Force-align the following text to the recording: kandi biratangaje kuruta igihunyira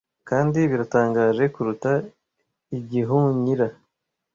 kandi 0.29 0.59
biratangaje 0.69 1.43
kuruta 1.53 1.91
igihunyira 2.77 3.67